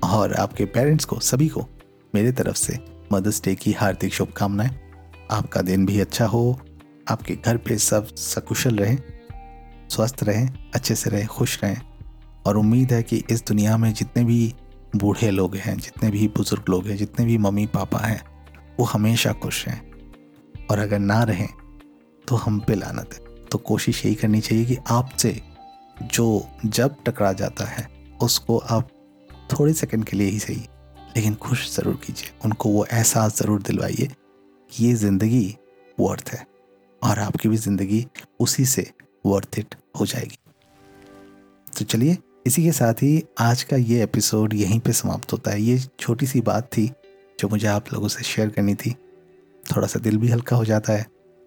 और 0.04 0.34
आपके 0.34 0.64
पेरेंट्स 0.64 1.04
को, 1.04 1.20
सभी 1.20 1.48
को 1.48 1.66
मेरे 2.14 2.32
तरफ़ 2.32 2.56
से 2.56 2.78
मदर्स 3.12 3.42
डे 3.44 3.54
की 3.54 3.72
हार्दिक 3.72 4.14
शुभकामनाएँ। 4.14 4.70
आपका 5.30 5.62
दिन 5.62 5.86
भी 5.86 6.00
अच्छा 6.00 6.26
हो, 6.26 6.60
आपके 7.08 7.36
घर 7.36 7.56
पे 7.56 7.78
सब 7.78 8.06
सकुशल 8.06 8.76
रहें, 8.76 8.98
स्वस्थ 9.90 10.16
रहें, 10.22 10.70
अच्छे 10.74 10.94
से 10.94 11.10
रहें, 11.10 11.26
खुश 11.26 11.64
रहें। 11.64 11.80
और 12.46 12.56
उम्मीद 12.56 12.92
है 12.92 13.02
कि 13.02 13.24
इस 13.30 13.46
दुनिया 13.46 13.76
में 13.76 13.94
जितने 13.94 14.24
भी 14.24 14.54
बूढ़े 14.96 15.30
लोग 15.30 15.56
हैं, 15.56 15.78
जितने 15.78 16.10
भी 16.10 16.28
बुज़ुर्ग 16.28 16.64
लोग 16.68 16.86
हैं, 16.86 16.96
जितने 16.96 17.26
भी 17.26 17.38
मम्मी 17.38 17.66
पापा 17.66 17.98
हैं, 17.98 18.24
वो 18.80 18.84
हमेशा 18.84 19.32
खुश 19.32 19.68
रहें। 19.68 19.80
और 20.70 20.78
अगर 20.78 20.98
ना 20.98 21.22
रहें 21.22 21.48
तो 22.28 22.36
हम 22.36 22.60
पे 22.60 22.74
लानत 22.74 23.10
है। 23.14 23.25
तो 23.56 23.60
कोशिश 23.64 24.04
यही 24.04 24.14
करनी 24.14 24.40
चाहिए 24.40 24.64
कि 24.64 24.76
आपसे 24.90 25.30
जो 26.14 26.24
जब 26.66 26.96
टकरा 27.04 27.32
जाता 27.32 27.64
है, 27.64 27.86
उसको 28.22 28.56
आप 28.58 28.88
थोड़े 29.50 29.72
सेकंड 29.72 30.04
के 30.04 30.16
लिए 30.16 30.28
ही 30.30 30.38
सही, 30.38 30.60
लेकिन 31.16 31.34
खुश 31.36 31.70
ज़रूर 31.76 31.94
कीजिए। 32.04 32.30
उनको 32.44 32.68
वो 32.68 32.84
एहसास 32.84 33.38
ज़रूर 33.38 33.62
दिलवाइए 33.62 34.08
कि 34.70 34.84
ये 34.84 34.92
ज़िंदगी 34.94 35.56
वर्थ 35.98 36.30
है 36.30 36.44
और 37.02 37.18
आपकी 37.18 37.48
भी 37.48 37.56
ज़िंदगी 37.56 38.04
उसी 38.40 38.64
से 38.66 38.90
वर्थ 39.26 39.58
इट 39.58 39.74
हो 40.00 40.06
जाएगी। 40.06 40.38
तो 41.78 41.84
चलिए, 41.86 42.16
इसी 42.46 42.64
के 42.64 42.72
साथ 42.72 43.02
ही 43.02 43.22
आज 43.40 43.62
का 43.62 43.76
ये 43.76 44.02
एपिसोड 44.02 44.54
यहीं 44.54 44.80
पे 44.80 44.92
समाप्त 44.92 45.32
होता 45.32 45.50
है। 45.50 45.62
ये 45.62 45.78
छोटी 45.98 46.26
सी 46.26 46.40
बात 46.42 46.70
थी 46.76 46.90
जो 47.38 47.48
मुझे 47.48 47.66
आप 47.68 47.92
लोगों 47.92 48.08
से 48.08 48.24
शेयर 48.24 48.50
करनी 48.50 48.74
थी। 48.76 48.96
थोड़ा 49.66 49.86
सा 49.86 50.00
दिल 50.00 50.18
भी 50.18 50.28
हल्का 50.28 50.56
हो 50.56 50.64
जाता 50.64 50.92
है, 50.92 51.06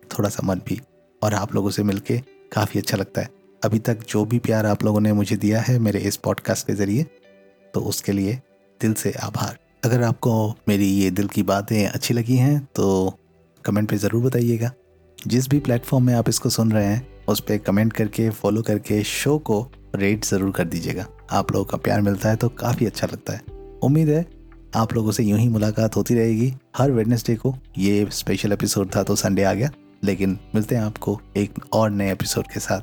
थोड़ा 0.10 0.30
सा 0.30 0.48
मन 0.48 0.62
भी 0.68 0.82
और 1.22 1.34
आप 1.34 1.56
लोगों 1.56 1.70
से 1.70 1.84
मिलके 1.84 2.18
काफ़ी 2.54 2.80
अच्छा 2.80 2.98
लगता 2.98 3.22
है। 3.22 3.30
अभी 3.62 3.80
तक 3.80 4.04
जो 4.10 4.24
भी 4.26 4.40
प्यार 4.40 4.66
आप 4.66 4.84
लोगों 4.84 5.00
ने 5.02 5.14
मुझे 5.14 5.36
दिया 5.38 5.62
है 5.62 5.78
मेरे 5.80 6.00
इस 6.00 6.18
पॉडकास्ट 6.18 6.68
के 6.68 6.74
ज़रिए 6.74 7.04
तो 7.74 7.82
उसके 7.82 8.12
लिए 8.12 8.40
दिल 8.82 8.94
से 8.94 9.12
आभार। 9.14 9.58
अगर 9.86 10.04
आपको 10.04 10.50
मेरी 10.68 10.88
ये 10.88 11.10
दिल 11.12 11.28
की 11.28 11.44
बातें 11.44 11.86
अच्छी 11.88 12.14
लगी 12.14 12.36
हैं 12.36 12.60
तो 12.76 13.18
कमेंट 13.66 13.90
पे 13.90 13.98
ज़रूर 13.98 14.24
बताइएगा। 14.24 14.72
जिस 15.20 15.48
भी 15.50 15.60
प्लेटफॉर्म 15.60 16.06
में 16.06 16.14
आप 16.14 16.30
इसको 16.30 16.50
सुन 16.50 16.72
रहे 16.72 16.86
हैं, 16.86 17.26
उस 17.28 17.40
पर 17.40 17.58
कमेंट 17.58 17.94
करके 17.94 18.30
फॉलो 18.32 18.62
करके 18.62 19.04
शो 19.04 19.38
को 19.40 19.62
रेट 19.96 20.26
ज़रूर 20.26 20.52
कर 20.52 20.66
दीजिएगा। 20.66 21.06
आप 21.32 21.52
लोगों 21.52 21.66
का 21.66 21.78
प्यार 21.78 22.02
मिलता 22.02 22.30
है 22.30 22.36
तो 22.36 22.50
काफ़ी 22.50 22.86
अच्छा 22.86 23.08
लगता 23.08 23.34
है। 23.34 23.42
उम्मीद 23.84 24.10
है 24.10 24.26
आप 24.76 24.94
लोगों 24.94 25.12
से 25.12 25.24
यूँ 25.24 25.38
ही 25.40 25.48
मुलाकात 25.50 25.96
होती 25.96 26.16
रहेगी। 26.16 26.54
हर 26.78 26.92
वेडनेसडे 26.92 27.36
को 27.36 27.54
ये 27.78 28.08
स्पेशल 28.12 28.54
एपिसोड 28.54 28.96
था 28.96 29.04
तो 29.04 29.16
संडे 29.16 29.44
आ 29.44 29.54
गया। 29.54 29.70
लेकिन 30.04 30.40
मिलते 30.56 30.76
हैं 30.76 30.82
आपको 30.82 31.22
एक 31.38 31.54
और 31.74 31.90
नए 31.90 32.12
एपिसोड 32.12 32.48
के 32.48 32.60
साथ 32.60 32.82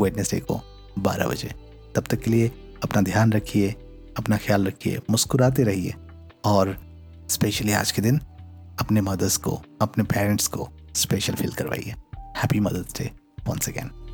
वेडनेसडे 0.00 0.40
को 0.40 0.60
12 0.98 1.26
बजे। 1.26 1.48
तब 1.94 2.04
तक 2.10 2.20
के 2.20 2.30
लिए 2.30 2.48
अपना 2.82 3.02
ध्यान 3.02 3.32
रखिए, 3.32 3.70
अपना 4.18 4.36
ख्याल 4.36 4.66
रखिए, 4.66 5.00
मुस्कुराते 5.10 5.62
रहिए 5.62 5.94
और 6.44 6.78
स्पेशली 7.28 7.72
आज 7.72 7.90
के 7.90 8.02
दिन 8.02 8.18
अपने 8.80 9.00
मदर्स 9.00 9.36
को, 9.36 9.62
अपने 9.80 10.04
पेरेंट्स 10.04 10.46
को 10.46 10.68
स्पेशल 10.94 11.34
फील 11.34 11.52
करवाइए। 11.52 11.94
Happy 12.18 12.60
Mother's 12.60 12.98
Day 12.98 13.10
once 13.48 13.68
again 13.68 14.05